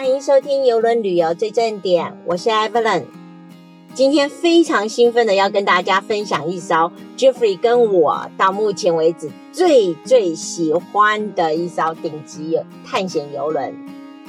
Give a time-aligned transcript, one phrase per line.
[0.00, 3.04] 欢迎收听游轮旅游最正点，我是 Evelyn。
[3.92, 13.76] 今天非常兴奋的要跟大家分享一艘 Jeffrey 跟我到目前为止最最喜欢的一艘顶级探险游轮。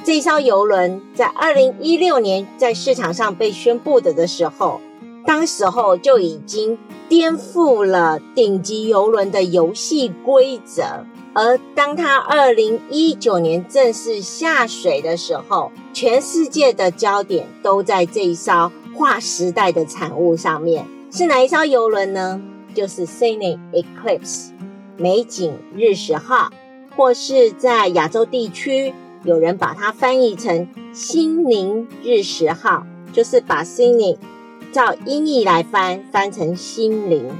[0.04, 4.78] 这艘游轮在二零一六年在市场上被宣布的的时候，
[5.24, 6.76] 当时候就已经
[7.08, 11.06] 颠覆了顶级游轮的游戏规则。
[11.34, 20.86] 而当它二零一九年正式下水的时候，全世界的焦点都在这一艘划时代的产物上面。
[21.10, 22.40] 是哪一艘游轮呢？
[22.74, 24.50] 就是 Scenic Eclipse
[24.96, 26.50] 美景日食号，
[26.96, 34.16] 或是在亚洲地区有人把它翻译成心灵日食号，就是把 Scenic
[34.72, 37.30] 照音译来翻，翻成心灵。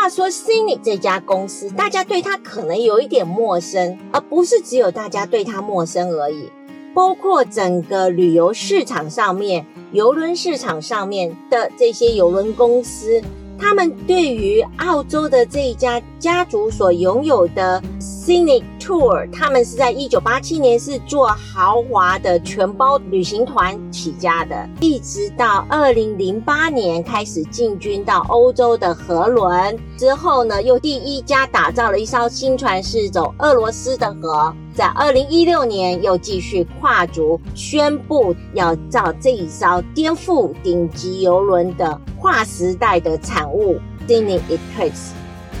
[0.00, 6.50] 话说 c i n y 这家公司，大家对它可能有一点陌生，而不是只有大家对它陌生而已。
[6.94, 13.22] 包括整个旅游市场上面、游轮市场上面的这些游轮公司，
[13.60, 45.10] 他们对于澳洲的这一家家族所拥有的 Scenic Tour，他们是在一九八七年是做豪华的全包旅行团起家的，一直到二零零八年开始进军到欧洲的河轮，之后呢，又第一家打造了一艘新船，是走俄罗斯的河，在二零一六年又继续跨足，宣布要造这一艘颠覆顶级游轮的跨时代的产物 d i n n y Eclipse。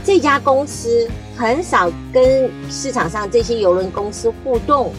[0.04, 4.92] 这家公司很少跟市场上这些邮轮公司互动，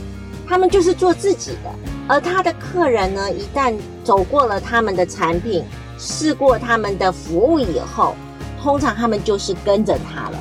[0.48, 1.72] 他们就是做自己的。
[2.08, 3.74] 而他的客人呢，一旦
[4.04, 5.64] 走过了他们的产品，
[5.98, 8.14] 试过他们的服务以后，
[8.62, 10.38] 通常他们就是跟着他了，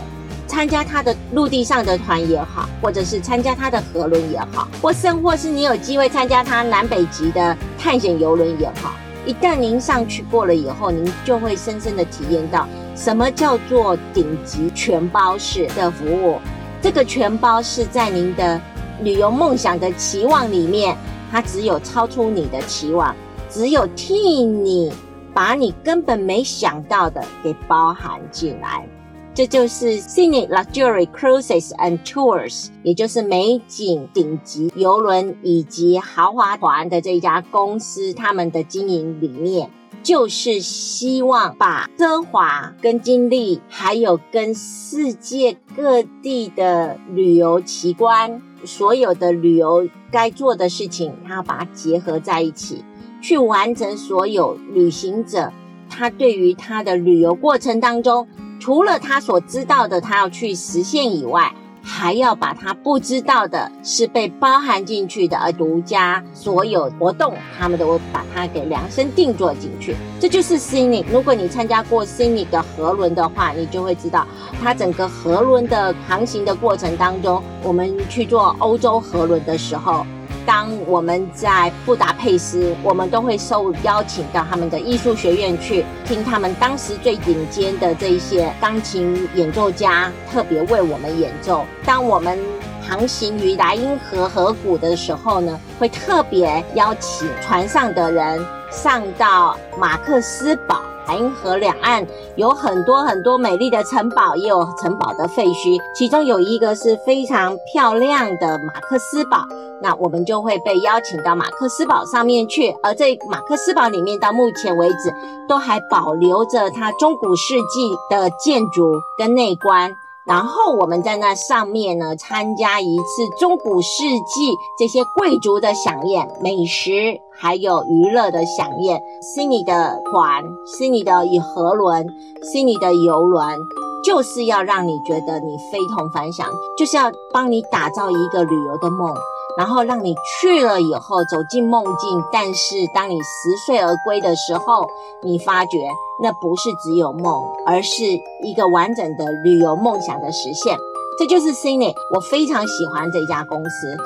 [0.51, 8.93] 参加他的陆地上的团也好，或者是参加他的河轮也好，或甚或是你有机会参加他南北极的探险游轮也好。
[9.25, 12.67] 一旦您上去过了以后，您就会深深的体验到。
[12.97, 16.41] 什么叫做顶级全包式的服务？
[16.83, 18.61] 这个全包是在您的
[19.03, 20.97] 旅游梦想的期望里面，
[21.31, 23.15] 它只有超出你的期望，
[23.49, 24.93] 只有替你
[25.33, 28.85] 把你根本没想到的给包含进来。
[29.33, 39.71] 这就是 Scenic Luxury Cruises and Tours，也就是美景顶级游轮以及豪华团的这一家公司他们的经营理念。
[40.03, 52.83] 就是希望把奢华跟经历，还有跟世界各地的旅游奇观，所有的旅游该做的事情，他要把它结合在一起，
[53.21, 55.53] 去完成所有旅行者
[55.91, 58.27] 他对于他的旅游过程当中，
[58.61, 61.53] 除了他所知道的，他要去实现以外。
[61.83, 69.97] 还要把他不知道的是被包含进去的，而独家所有活动，他们都会把它给量身定做进去。
[70.21, 71.05] 这就是 s i n i。
[71.11, 74.27] 如果你参加过 s i n i 的河轮的话，你就会知道，
[74.63, 80.05] 它整个河轮的航行的过程当中，我们去做欧洲河轮的时候。
[80.47, 91.65] 当我们在布达佩斯，我们都会受邀请到他们的艺术学院去听他们当时最顶尖的这一些钢琴演奏家特别为我们演奏。
[91.85, 92.39] 当我们
[92.81, 100.81] 航行于莱茵河河谷的时候呢，会特别邀请船上的人上到马克思堡。
[101.11, 102.07] 莱茵河两岸
[102.37, 109.39] 有很多很多美丽的城堡，也有城堡的废墟，其中有一个是非常漂亮的马克思堡。
[109.83, 115.13] 那我们就会被邀请到马克思堡上面去，而这马克思堡里面到目前为止
[115.49, 119.91] 都还保留着它中古世纪的建筑跟内观。
[120.27, 129.01] 然后我们在那上面呢，参加一次中古世纪这些贵族的飨宴，美食还有娱乐的飨宴。
[129.23, 132.07] 悉尼的船，悉尼的以河轮，
[132.43, 133.59] 悉尼的游轮，
[134.05, 136.47] 就是要让你觉得你非同凡响，
[136.79, 139.15] 就是要帮你打造一个旅游的梦。
[139.57, 144.87] 然后让你去了以后走进梦境，但是当你拾睡而归的时候，
[145.23, 145.79] 你发觉
[146.23, 148.05] 那不是只有梦，而是
[148.43, 150.79] 一个完整的旅游梦想的实现。
[151.19, 153.97] 这就是 c i n y 我非常喜欢这家公司。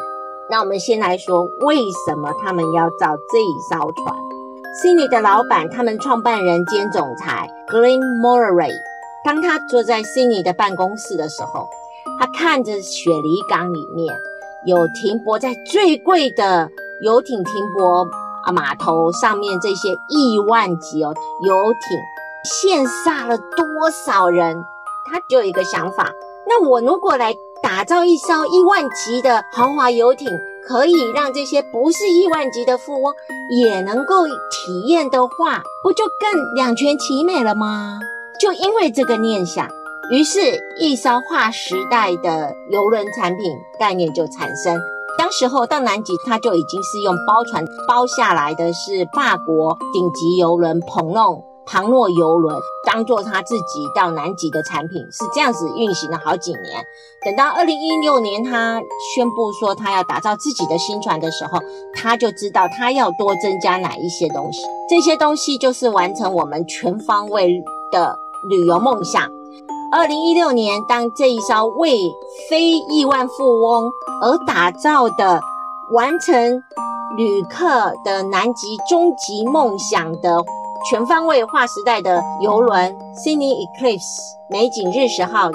[0.50, 1.76] 那我们先来说，为
[2.06, 4.16] 什么他们要造这一艘船
[4.82, 8.72] c i n y 的老板，他们创办人兼总裁 Glenn Murray，
[9.24, 11.68] 当他坐在 c i n y 的办公室的时候，
[12.18, 14.12] 他看着雪梨港里面。
[14.66, 16.70] 有停泊在最贵的
[17.02, 18.06] 游艇停泊
[18.44, 21.14] 啊码头上面，这些亿万级哦
[21.46, 21.98] 游艇，
[22.44, 24.56] 羡煞了多少人？
[25.10, 26.10] 他就有一个想法，
[26.48, 30.30] 那我如果来打造一艘亿万级的豪华游艇，
[30.66, 33.12] 可以让这些不是亿万级的富翁
[33.50, 38.00] 也能够体验的话，不就更两全其美了吗？
[38.40, 39.68] 就因为这个念想，
[40.10, 40.38] 于是
[40.78, 44.78] 一艘划时代的游轮产品概念就产生。
[45.16, 56.84] 当时候到南极，它就已经是用包船包下来的是法国顶级游轮蓬诺庞诺游轮，当做他自己到南极的产品，是这样子运行了好几年。
[57.24, 58.82] 等到二零一六年，他
[59.14, 61.58] 宣布说他要打造自己的新船的时候，
[61.94, 64.60] 他就知道他要多增加哪一些东西。
[64.90, 68.18] 这些东西就是完成我们全方位的
[68.50, 69.30] 旅游梦想。
[69.96, 72.12] 二零一六年，当这一艘为
[72.50, 75.40] 非亿万富翁而打造的、
[75.92, 76.60] 完成
[77.16, 80.42] 旅客的南极终极梦想的
[80.90, 82.92] 全方位划时代的游轮
[83.24, 85.48] Sydney Eclipse 美景日食号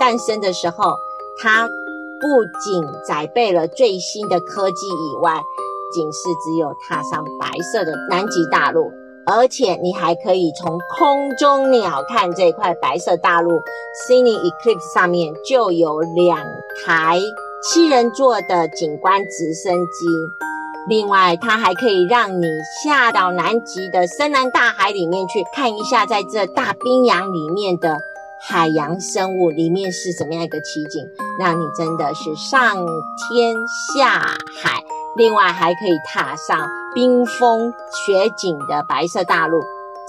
[0.00, 0.94] 诞生的时候，
[1.42, 5.38] 它不仅载备了最新的科技以外，
[5.92, 8.90] 仅是只有踏上白色的南极大陆。
[9.24, 13.60] 而且你还可以从空中鸟看这块白色大陆
[14.08, 16.38] ，Sydney Eclipse 上面就有两
[16.84, 17.20] 台
[17.62, 20.06] 七人座的景观直升机。
[20.88, 22.46] 另外，它还可以让你
[22.82, 27.96] 下到南极的深蓝大海里面去看一下，在这大冰洋里面的
[28.40, 31.00] 海洋生物里面是怎么样一个奇景，
[31.38, 32.74] 让你真的是上
[33.30, 33.54] 天
[33.94, 34.82] 下海。
[35.16, 36.58] 另外还可以踏上
[36.94, 37.72] 冰封
[38.06, 39.60] 雪景的白色大陆，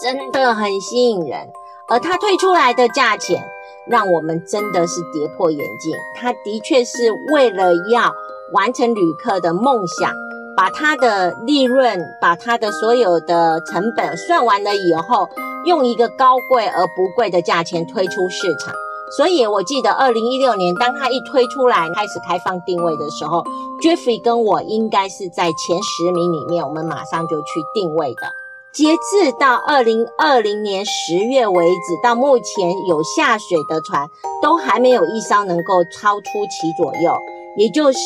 [0.01, 1.49] 真的很吸引人。
[1.87, 3.43] 而它推出来的价钱，
[3.87, 5.93] 让我们真的是跌破眼镜。
[6.15, 8.11] 它的确是为了要
[8.53, 10.11] 完成旅客的梦想，
[10.55, 15.27] 把它的利润、把它的所有的成本算完了以后，
[15.65, 18.73] 用一个高贵而不贵的价钱推出市场。
[19.11, 23.43] 所以，我记得二零一六年，当它一推出来，开始开放定位的时候
[23.81, 28.21] ，Jeffrey 跟我应该是在前十名里面，我们马上就去定位的。
[28.73, 34.07] 截至到二零二零年十月为止，到目前有下水的船
[34.41, 37.15] 都还没有一艘能够超出其左右，
[37.57, 37.99] 也就是。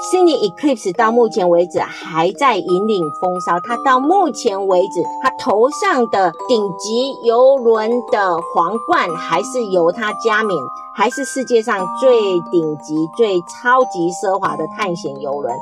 [0.00, 10.58] Sidney eclipse 到目前为止还在引领风骚，它到目前为止，它头上的顶级游轮的皇冠还是由它加冕，
[10.96, 12.18] 还是世界上最
[12.50, 15.54] 顶级、最超级奢华的探险游轮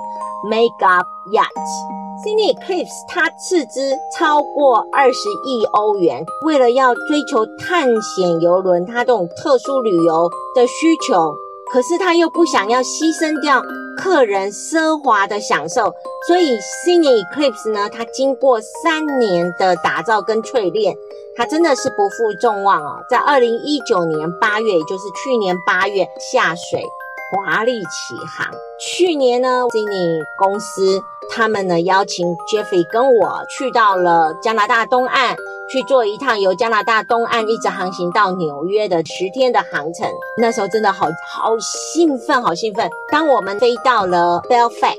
[0.48, 1.02] Mega
[1.32, 1.48] Yacht。
[2.24, 11.34] Sydney Eclipse 它斥资超过二十亿欧元，为了要追求探险游轮它这种特殊旅游的需求。
[11.70, 13.62] 可是他又不想要牺牲掉
[13.96, 15.92] 客人奢华的享受，
[16.26, 16.56] 所以
[16.86, 20.96] Senior Eclipse 呢，它经过三年的打造跟淬炼，
[21.36, 26.82] 它真的是不负众望哦，在二零一九年八月，也就是去年八月下水。
[27.30, 28.48] 华丽起航。
[28.80, 35.36] 去年呢，Sini 公司他们呢邀请 Jeffrey 跟我去到了加拿大东岸，
[35.70, 40.08] 去做一趟由加拿大东岸一直航行到纽约的十天的航程。
[40.40, 41.52] 那时候真的好好
[41.94, 42.88] 兴奋，好兴奋。
[43.10, 44.96] 当我们飞到了 Belfast，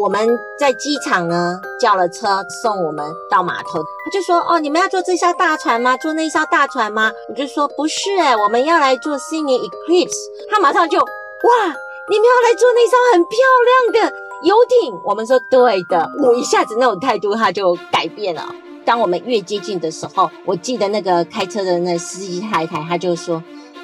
[0.00, 0.26] 我们
[0.58, 3.78] 在机场呢叫了车送我们到码头。
[3.78, 5.96] 他就说：“哦，你们要坐这艘大船吗？
[5.98, 10.16] 坐那艘大船吗？”我就说：“不是，哎，我们要来做 Sydney Eclipse。”
[10.50, 10.98] 他马上就。
[11.44, 11.74] 哇！
[12.10, 13.38] 你们要来坐那艘很漂
[13.68, 14.98] 亮的游艇？
[15.04, 16.08] 我们说对的。
[16.22, 18.54] 我一下子那种态度他就改变了。
[18.84, 23.42] 当我们越接近的时候，我记得那个开车的那司机太太，他就说，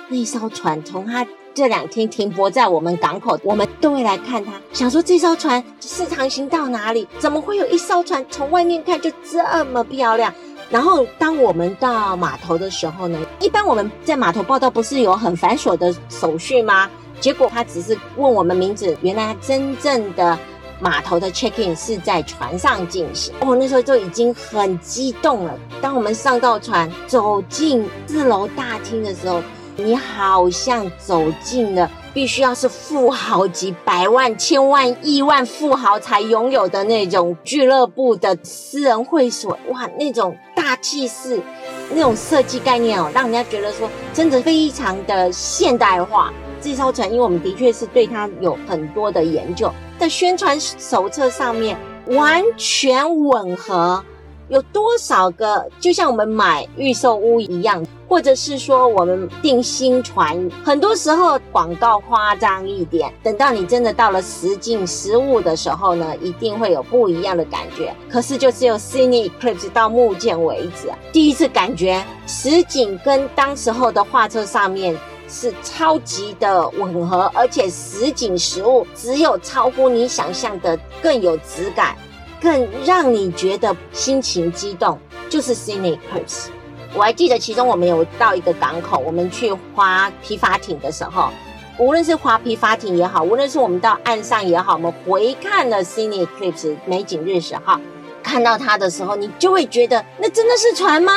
[0.08, 7.06] 那艘船从他这两天停泊在我们港口，我们都会来看他，想说这艘船是航行到哪里？
[7.18, 10.32] 怎么会有一艘船从外面看就这么漂亮？
[10.70, 16.90] 然后当我们到码头的时候呢，一般我们在码头报道不是有很繁琐的手续吗？
[17.20, 20.38] 结果他只是问我们名字，原来真正的
[20.80, 23.32] 码头的 check in 是在船上进行。
[23.40, 25.58] 我那时候就已经很激动了。
[25.80, 29.40] 当我们上到船，走进四楼大厅的时候，
[29.76, 39.58] 你好像走进了必须要是富豪级、百万、千万、亿万富豪才拥有的那种俱乐部的私人会所。
[39.70, 41.40] 哇，那种大气势，
[41.90, 46.32] 那种设计概念哦，让人家觉得说真的非常的现代化。
[46.64, 54.02] 这艘船，因为我们的确是对它有很多的研究，在宣传手册上面完全吻合。
[54.48, 67.94] 有多少个，就像我们买预售屋一样，或者是说我们订新船，很多时候广告夸张一点，等到你真的到了实境实物的时候呢，一定会有不一样的感觉。
[68.10, 74.96] 可是就只有 Sydney Eclipse 到目前为止，第一次感觉实景跟当时候的画册上面。
[75.28, 81.96] 是超级的吻合，而且实景实物只有超乎你想象的更有质感，
[82.40, 86.46] 更让你觉得心情激动，就是 Scenic Cruise。
[86.94, 91.30] 我还记得其中我们有到一个港口，我们去划皮筏艇的时候，
[91.78, 97.80] 无论是划皮筏艇也好，无论是我们到岸上也好，我们回看了 scenic clips 美景日食哈，
[98.22, 101.12] 看到它的时候，你就会觉得那真的是船吗？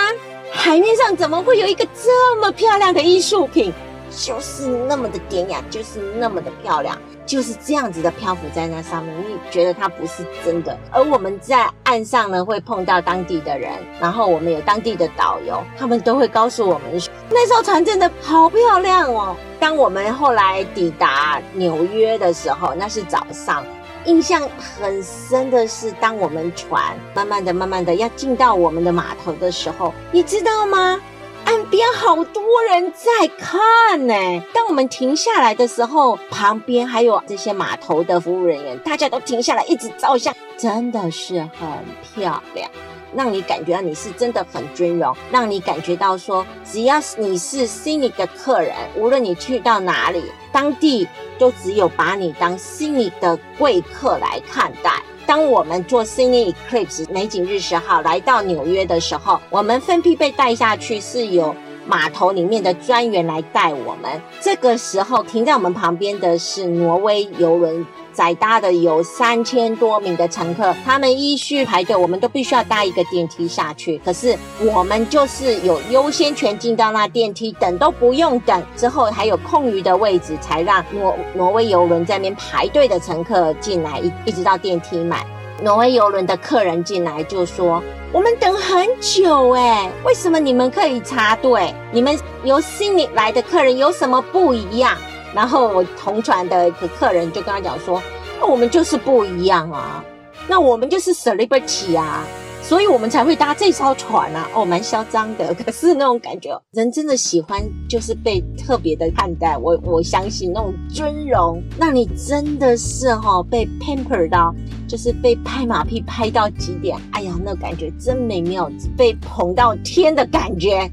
[0.52, 3.72] 海面上怎么会有一个这么漂亮的艺术品？
[4.18, 10.76] 就是那么的典雅，就是那么的漂亮，就是这样子的漂浮在那上面，你觉得它不是真的。
[10.92, 13.72] 而我们在岸上呢，会碰到当地的人，
[14.02, 19.36] 然后我们有当地的导游，他们都会告诉我们，那艘船真的好漂亮哦。
[19.60, 23.64] 当我们后来抵达纽约的时候，那是早上。
[24.06, 31.00] 印象很深的是，当我们船慢慢的、慢慢的要进到我们的码头的时候，你知道吗？
[31.48, 34.14] 岸边好多人在看呢。
[34.54, 41.70] 当我们停下来的时候，旁边还有这些码头的服务人员，大家都停下来一直照相，真的是很
[42.14, 42.70] 漂亮。
[43.16, 51.08] 让你感觉到你是真的很尊荣，让你感觉到说，只要你是悉尼的客人，无论你去到哪里，当地
[51.40, 55.02] 都只有把你当悉尼的贵客来看待。
[55.28, 61.54] 当我们做 Cindy Eclipse 美景日食号来到纽约的时候，我们分批被带下去，是有
[61.88, 64.22] 码头里面的专员来带我们。
[64.42, 67.86] 这个时候停在我们旁边的是挪威游轮。
[68.14, 73.96] 载搭的有三千多名的乘客，他们依序排队，我们都必须要搭一个电梯下去。
[74.04, 74.36] 可是
[74.74, 85.24] 我们就是有优先权进到那电梯，等都不用等，之后还有空余的位置，才让挪挪威游轮在那边排队的乘客进来，一一直到电梯满。
[85.62, 87.82] 挪威游轮的客人进来就说
[88.14, 91.74] ：“我们等很久哎，为什么你们可以插队？
[91.92, 94.96] 你们由悉尼来的客人有什么不一样？”
[95.34, 98.02] 然后我同船的一个客人就跟他讲说
[98.40, 100.04] ：“那我们就是不一样啊，
[100.48, 102.24] 那我们就是 celebrity 啊，
[102.68, 104.46] 所以我们才会搭这艘船啊。
[104.54, 109.58] 哦，蛮嚣张的， 可是那种感觉，人真的喜欢就是被特别的看待。
[109.58, 114.54] 我我相信那种尊荣，那你真的是哈被 pamper 到，
[114.86, 116.98] 就是被拍马屁拍到极点。
[117.12, 120.92] 哎呀，那感觉真美妙，被捧到天的感觉。”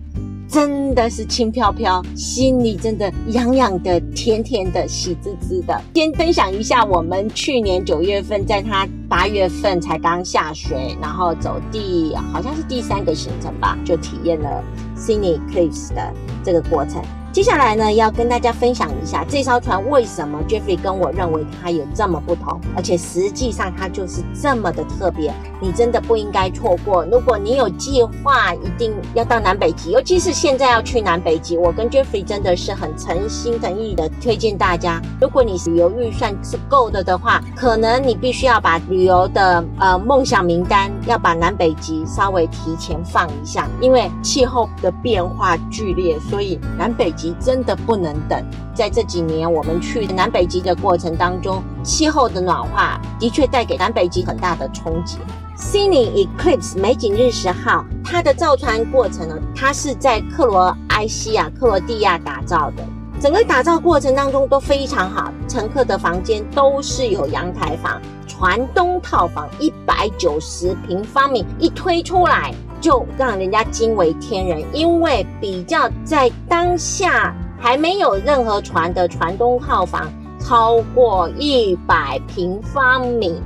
[0.54, 5.76] 真的是轻飘飘，心里真的痒痒的、甜甜的、喜滋滋的。
[5.96, 14.62] 先分享一下，我们去年九月份，在他八月份才刚下水，然后走第好像是第三个行程吧，就体验了
[14.96, 17.02] Cine Cliffs 的这个过程。
[17.34, 27.04] 接下来呢，要跟大家分享一下这艘船为什么 Jeffrey 跟我认为它有这么不同，而且实际上它就是这么的特别，你真的不应该错过。
[27.06, 35.02] 如果你有计划一定要到南北极，尤其是现在要去南北极，我跟 Jeffrey 真的是很诚心诚意的推荐大家。
[35.20, 47.23] 如果你旅游预算是够的的话，可能你必须要把旅游的呃梦想名单要把南北极稍微提前放一下，因为气候的变化剧烈，所以南北极。
[47.40, 55.18] 真的不能等，在这几年我们去南北极的过程当中，气候的暖化的确带给南北极很大的冲击。
[55.56, 62.84] Sini Eclipse 美景日食号，它的造船过程呢，它是在克罗埃西亚、克罗地亚打造的，
[63.20, 72.52] 整个打造过程当中都非常好，乘客的房间都是有阳台房，船东套房一百九十平方米一推出来。
[72.84, 83.40] 就让人家惊为天人，因为比较在当下还没有任何船的船东号房超过一百平方米。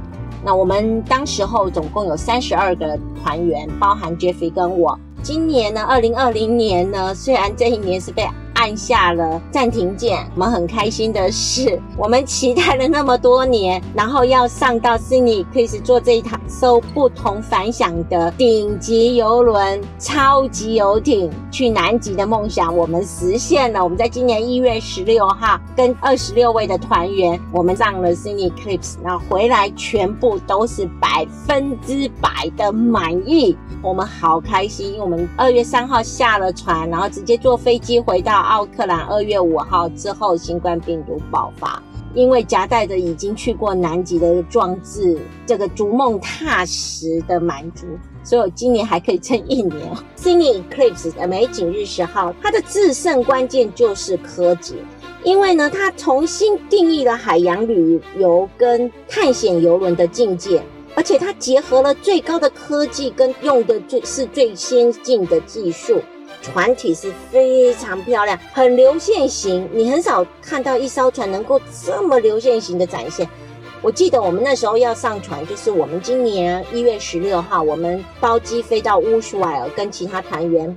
[0.44, 4.98] 那我们当时候总共有三十二个团员，包含 Jeffrey 跟我。
[5.22, 8.28] 今年呢，二零二零年呢，虽然这一年是被。
[8.58, 10.18] 按下了暂停键。
[10.34, 23.82] 我们很开心的是，我们期待了那么多年，然后要上到 Sydney 可以坐这一趟艘不同凡响的顶级游轮——超级游艇去南极的梦想，我们实现了。
[23.82, 33.56] 我们在今年一月十六号跟二十六位的团员，我们上了 s y n e y Clips，然后回来全部都是百分之百的满意。
[33.80, 38.47] 我们好开心，因为我们二月三号下了船，然后直接坐飞机回到。
[38.48, 41.82] 奥克兰二月五号之后，新冠病毒爆发，
[42.14, 47.86] 因为夹带着已经去过南极的壮志，这个逐梦踏实的满足，
[48.24, 49.76] 所以我今年还可以撑一年。
[50.16, 54.76] Sydney Eclipse 的美景日食号，它的制胜关键就是科技，
[55.22, 60.62] 因为呢，它重新定义了海洋旅游跟探险游轮的境界，
[60.94, 66.00] 而且它结合了最高的科技跟用的最是最先进的技术。
[66.52, 73.28] 船体是非常漂亮，很流线型，你很少看到一艘船能够这么流线型的展现。
[73.80, 80.76] 我记得我们那时候要上船，就是我们今年一月十六号，我们包机飞到乌苏埃尔，跟其他团员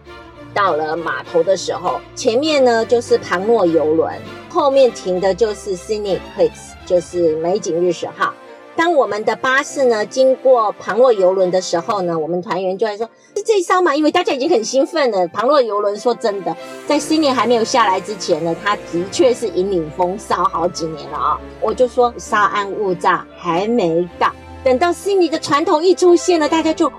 [0.53, 4.13] 到了码头的时候，前面呢就是庞诺游轮，
[4.49, 8.33] 后面停的就是 Sydney Eclipse，就是美景日食号。
[8.75, 15.27] 当我们的巴士呢经过庞洛游轮的时候呢，我们团员就在说：“是这一艘嘛？”因为大家已经很兴奋了。
[15.27, 16.55] 庞洛游轮说真的，
[16.87, 21.39] 在新年还没有下来之前呢，它的确是引领风骚好几年了啊！
[21.59, 24.31] 我就说稍安勿躁，还没到。
[24.63, 26.93] 等到悉尼的船头一出现了，大家就哇，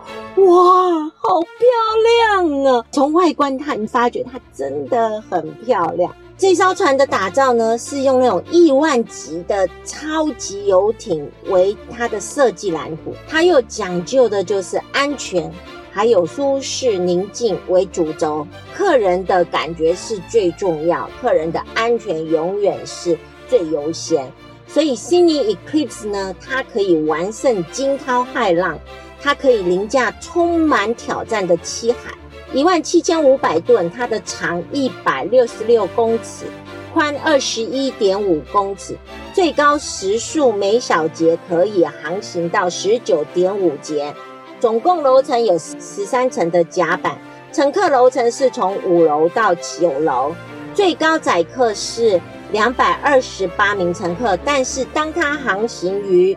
[1.16, 2.84] 好漂亮啊！
[2.90, 6.12] 从外观看，你发觉它真的很漂亮。
[6.42, 15.48] 这艘船的打造呢，是用那种亿万级的超级游艇为它的设计蓝图，它又讲究的就是安全，
[15.92, 18.44] 还有舒适宁静为主轴，
[18.74, 23.16] 客人的感觉是最重要，客人的安全永远是
[23.48, 24.28] 最优先。
[24.66, 28.76] 所以，Sydney Eclipse 呢，它可以完胜惊涛骇浪，
[29.20, 32.12] 它可以凌驾充满挑战的七海。
[32.54, 36.44] 一万七千五百吨，它的长一百六十六公尺，
[36.92, 38.94] 宽二十一点五公尺，
[39.32, 44.14] 最高时速每小节可以航行到十九点五节。
[44.60, 47.16] 总共楼层有十三层的甲板，
[47.52, 50.34] 乘客楼层是从五楼到九楼，
[50.74, 54.36] 最高载客是两百二十八名乘客。
[54.44, 56.36] 但是当它航行于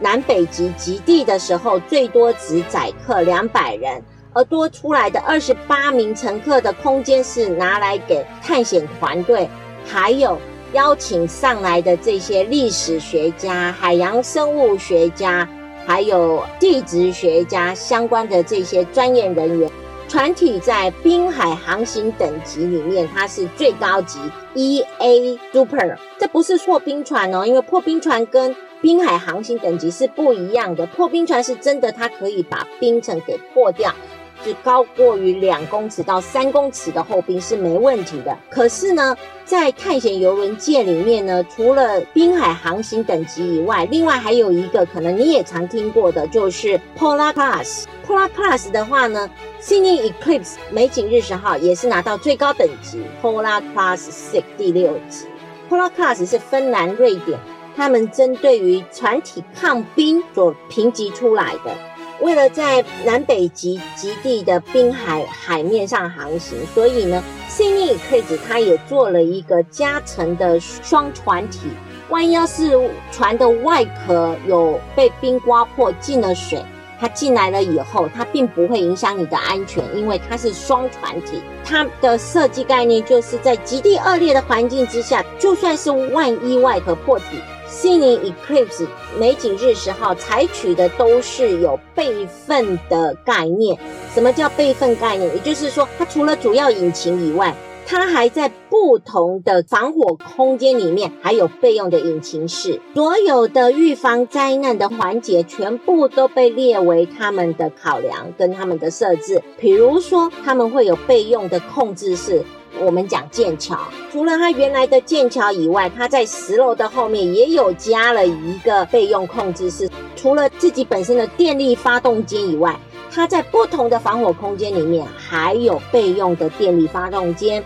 [0.00, 4.02] 南北极极地的时候，最多只载客两百人。
[4.32, 9.48] 而多出来的二十八名乘客的空间是拿来给探险团队，
[9.86, 10.38] 还有
[10.72, 15.46] 邀请上来的这些历史学家、海洋生物学家，
[15.86, 19.70] 还有地质学家相关的这些专业人员。
[20.08, 24.18] 船体在滨海航行等级里面，它是最高级
[24.52, 25.96] E A Super。
[26.18, 30.84] 这不是破冰船哦，因为破冰船跟滨海航行等级是不一样的。
[30.86, 33.94] 破冰船是真的，它可以把冰层给破掉。
[34.44, 38.36] 是高过于两公尺到三公尺的厚冰是没问题的。
[38.50, 47.84] 可是呢，在探险游轮界里面呢，除了滨海航行等级以外，另外还有一个可能你也常听过的，就是 Polar Class。
[48.06, 55.26] Polar Class 的话呢，Sydney Eclipse 美景日食号也是拿到最高等级 Polar Class Six 第六级。
[55.70, 57.38] Polar Class 是芬兰、瑞典
[57.74, 61.74] 他们针对于船体抗冰所评级出来的。
[62.22, 71.62] 为了在南北极极地的滨海海面上航行，所以呢，Sydney Eclipse 它也做了一个加层的双船体。
[72.08, 72.78] 万一要是
[73.10, 76.62] 船的外壳有被冰刮破进了水，
[77.00, 81.42] 它进来了以后，它并不会影响你的安全，因为它是双船体。
[81.64, 87.40] 它的设计概念就是在极地恶劣的环境之下，就算是万一外壳破体。
[87.72, 88.86] 悉尼 Eclipse
[89.18, 93.78] 美景日食号采取的都是有备份的概念。
[94.14, 95.34] 什么叫备份概念？
[95.34, 97.56] 也就是说，它除了主要引擎以外，
[97.86, 102.78] 它还在不同的防火空间里面还有备用的引擎室。
[102.94, 109.42] 所有的预防灾难的环节全部都被列为他们的考量跟他们的设置。
[109.58, 112.44] 比如说，他们会有备用的控制室。
[112.80, 113.78] 我们讲剑桥，
[114.10, 119.88] 除了它原来的剑桥以外，它在十楼的后面也有加了一个备用控制室。
[120.16, 122.78] 除了自己本身的电力发动机以外，
[123.10, 127.62] 它在不同的防火空间里面还有备用的电力发动机。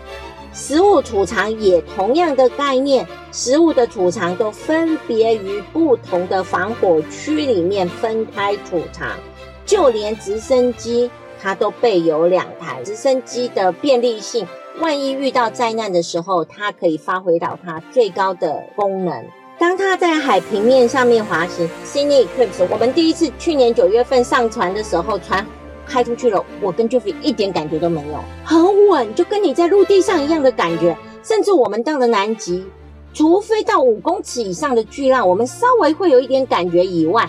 [0.53, 9.09] 食物储藏也同样的概念，食物的储藏都分别于不同的防火区里面分开储藏。
[9.65, 14.47] 就连直升机，它都备有两台直升机的便利性。
[14.79, 19.25] 万一遇到灾难的时候，它可以发挥到它最高的功能。
[19.57, 25.43] 当它在海平面上面滑行 s i n e Eclipse，我们第一次去年九月份上船的时候，船
[25.87, 30.95] 开出去了，我跟 j e f f y 一点感觉都没有，很稳，就跟你在陆地上一样的感觉。
[31.23, 32.63] 甚至我们到了南极，
[33.13, 37.27] 除非到五公尺以上的巨浪，我们稍微会有一点感觉以外。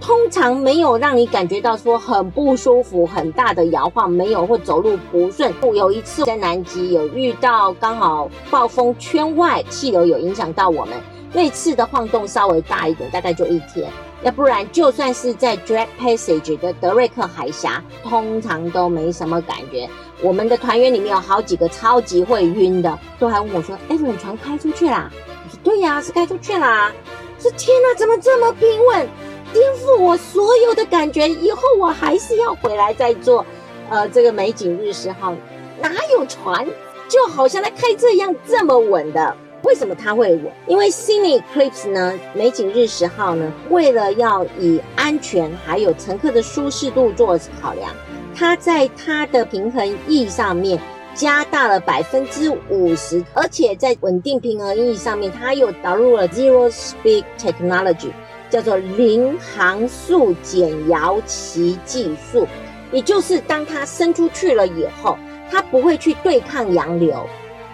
[0.00, 5.52] 通常没有让你感觉到说很不舒服、很大的摇晃，没有或走路不顺。
[5.74, 10.94] 有一次在南极有遇到刚好暴风圈外气流有影响到我们，
[11.32, 13.90] 那次的晃动稍微大一点，大概就一天。
[14.22, 19.88] 要不然就算是在 Drake Passage 的德瑞克海峡，通常都没什么感觉。
[20.22, 25.10] 我们的团员里面有好几个超级会晕的，都还问我说：“哎，船开出去啦？”
[25.44, 26.90] 我说：“对呀，是开出去啦。”
[27.38, 29.08] 说：“天哪，怎么这么平稳？”
[29.52, 33.44] 颠覆我所有的感觉，以后我还是要回来再做，
[33.88, 35.34] 呃，这个美景日食号。
[35.80, 36.66] 哪有船
[37.08, 39.36] 就好像在开车一样这么稳的？
[39.62, 40.44] 为什么它会稳？
[40.66, 47.90] 因为 Sydney Eclipse 呢，美景日十号呢，为了要以安全还有乘客的舒适度做考量，
[48.34, 50.78] 它在它的平衡翼上面
[51.14, 58.10] 加大了百分之五十，而且在稳定平衡翼上面，它又导入了 Zero Speed Technology，
[58.48, 62.46] 叫做零航速减摇旗技术，
[62.92, 65.18] 也就是当它伸出去了以后，
[65.50, 67.26] 它不会去对抗洋流。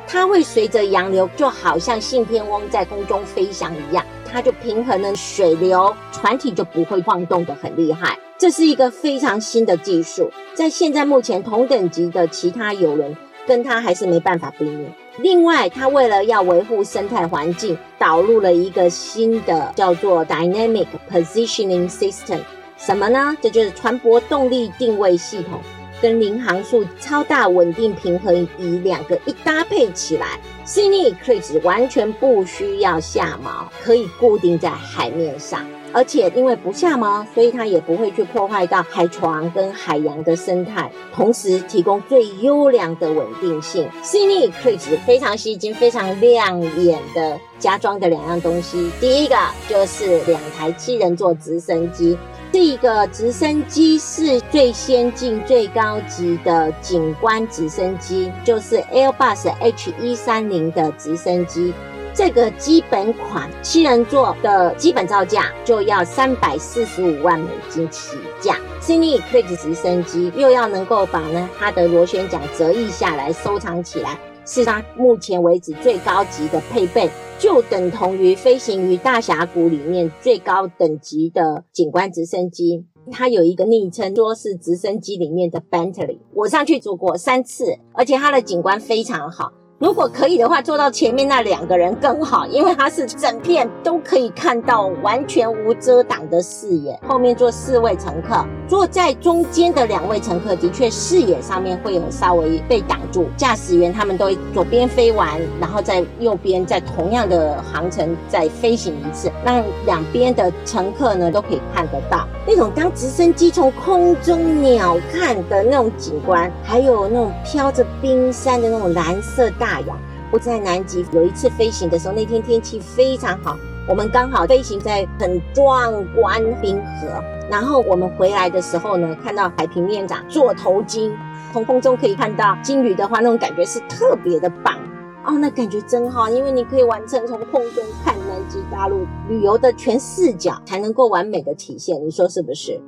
[0.06, 8.18] 它会随着洋流，就好像信天翁在空中飞翔一样，它就平衡了水流，船体就不会晃动的很厉害。
[8.37, 14.87] 这是一个非常新的技术，在现在目前同等级的其他游轮跟它还是没办法比拟。
[15.18, 22.40] 另外，它为了要维护生态环境，导入了一个新的叫做 Dynamic Positioning System，
[22.76, 23.37] 什么呢？
[23.40, 25.61] 这就是船舶动力定位系统。
[26.00, 43.88] 跟零航速超大稳定平衡仪两个一搭配起来，Cineclipse 完全不需要下锚，可以固定在海面上，而且因为不下锚，所以它也不会去破坏到海床跟海洋的生态，同时提供最优良的稳定性。
[44.02, 49.37] Cine KIDS 非常吸睛、非常亮眼的加装的两样东西，第一个
[49.68, 52.16] 就是两台七人座直升机。
[52.50, 61.72] 这个直升机是最先进、最高级的景观直升机，就是 Airbus H 一三零的直升机。
[62.14, 68.57] 这个基本款七人座的基本造价就要三百四十五万美金起价。
[68.81, 74.18] ，Cineclipse 直升机又要能够把呢它的螺旋桨折翼下来收藏起来。
[74.44, 82.85] 是它目前为止最高级的配备，就等同于飞行于大峡谷里面最高等级的景观直升机。
[83.11, 86.18] 它有一个昵称，说是直升机里面的 Bentley。
[86.35, 89.53] 我上去坐过三次，而且它的景观非常好。
[89.83, 96.97] 如果可以的话，坐到前面那两个人更好，因为它是整片都可以看到完全无遮挡的视野。
[97.09, 103.27] 后面坐四位乘客，坐在中间的两位乘客的确视野上面会有稍微被挡住。
[103.37, 119.71] 驾驶员他们都左边飞完，然后在右边在同样的航程再飞行一次，让两边的乘客呢都可以看得到那种当直升机从空中鸟看的那种景观，还有那种飘着冰山的那种蓝色大。
[119.72, 119.98] 大洋，
[120.30, 123.56] 我在南极有一次飞行的时候，那天天气非常好，
[123.88, 127.24] 我们刚好飞行在很壮观冰河。
[127.50, 131.11] 然后我们回来的时候呢，看到海平面长座头鲸，
[131.54, 134.76] 从空中可以看到鲸鱼的话，那种感觉是特别的棒
[135.24, 142.78] 哦，那感觉真好，因为你可以完成从空中看南极大陆旅游的全视角，才能够完美的体现，你说是不是？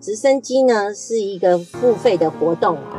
[0.00, 2.98] 直升机呢是一个付费的活动啊。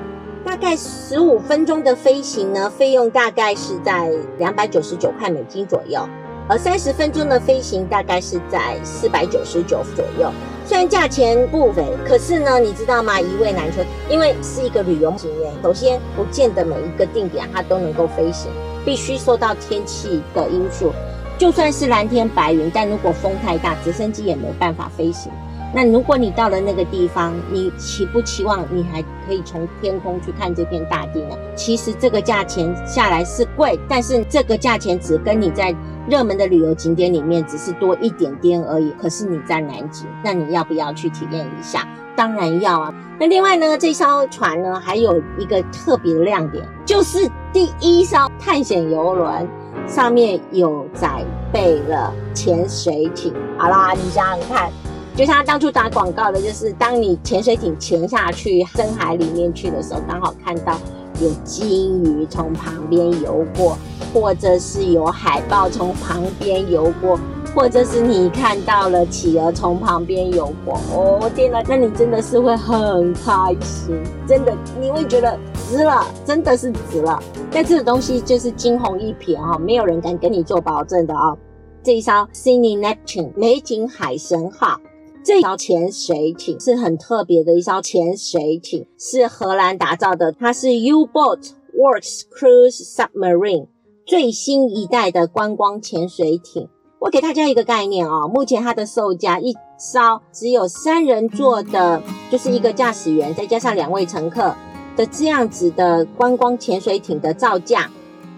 [0.54, 6.08] 大概十五分钟的飞行呢，费用大概是在两百九十九块美金左右，
[6.48, 10.32] 而三十分钟的飞行大概是在四百九十九左右。
[10.63, 13.20] 虽然价钱不菲，可是呢，你知道吗？
[13.20, 15.52] 一位难求，因为是一个旅游景点。
[15.63, 18.52] 首先，不见得每一个定点它都能够飞行，
[18.86, 20.92] 必须受到天气的因素。
[21.36, 25.32] 就算是蓝天白云，但如果风太大，直升机也没办法飞行。
[25.76, 31.36] 那如果你到了那个地方，你期不期望你还可以从天空去看这片大地呢？
[31.56, 35.76] 其实这个价钱下来是贵，但是这个价钱只跟你在
[36.08, 38.94] 热门的旅游景点里面只是多一点点而已。
[39.02, 41.88] 可是你在南极，那你要不要去体验一下？
[42.16, 42.94] 当然要啊。
[43.20, 49.48] 那另外呢，这艘船呢还有一个特别的亮点，就是第一艘探险游轮
[49.88, 53.34] 上面有载备了潜水艇。
[53.58, 54.72] 好啦，你想想看。
[55.15, 60.76] 就像他当初打广告的，就是当你潜水艇潜下去深海里面去的时候，刚好看到
[61.21, 63.78] 有鲸鱼从旁边游过，
[64.12, 67.19] 或者是有海豹从旁边游过，
[67.54, 70.80] 或者是你看到了企鹅从旁边游过。
[70.91, 73.95] 哦天哪，那你真的是会很开心，
[74.28, 75.38] 真的你会觉得
[75.69, 77.21] 值了，真的是值了。
[77.52, 81.38] 但这个东西就是惊鸿一瞥哈，没有人敢跟你做保证的啊。
[81.84, 84.80] 这一艘 Sydney Neptune 美景海神号。
[85.24, 93.68] 这艘潜水艇是很特别的一艘潜水艇，是荷兰打造的，它是 U-Boat Works Cruise Submarine
[94.06, 96.68] 最新一代的观光潜水艇。
[97.00, 104.54] 我给大家一个概念哦，目前它的售价，一艘只有三人座的，就是一个驾驶员再加上两位乘客
[104.98, 107.90] 的这样子的观光潜水艇的造价，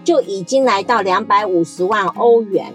[0.04, 2.72] 就已经来到两百五十万欧元，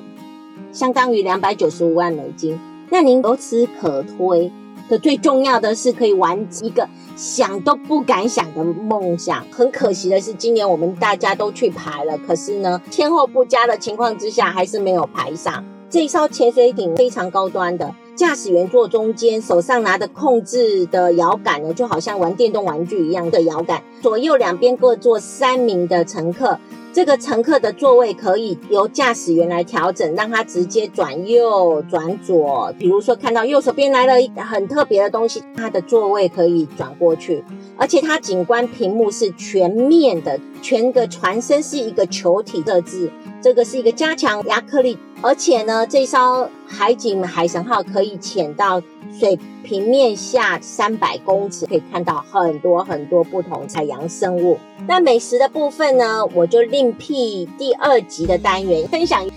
[0.74, 2.60] 相当于两百九十五万美金。
[2.94, 4.52] 那您由此可推，
[4.90, 9.46] 可最重要的是可以玩一个想都不敢想的梦想。
[9.50, 15.64] 很可惜的是，今年我们大家都去排了，可是呢，天候不佳的情况之下，还是没有排上。
[15.90, 26.60] 这艘潜水艇非常高端的，驾驶员坐中间，手上拿着控制的摇杆呢，就好像玩电动玩具一样的摇杆，左右两边各坐三名的乘客。
[26.94, 32.74] 这个乘客的座位可以由驾驶员来调整，让他直接转右、转左。
[32.78, 37.44] 比如说看到右手边来了很特别的东西，他的座位可以转过去。
[37.78, 43.12] 而且它景观屏幕是全面的，全个船身是一个球体设置。
[43.42, 48.82] 这个是一个加强亚克力，而且呢，这艘海景海神号可以潜到
[49.20, 54.58] 水平面下三百公尺，可以看到很多很多不同海洋生物。
[54.88, 59.28] 那美食的部分呢，我就另辟第二集的单元分享。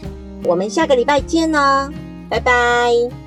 [0.44, 1.90] 我们下个礼拜见呢，
[2.30, 3.23] 拜拜。